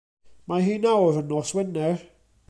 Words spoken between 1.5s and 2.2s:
Wener.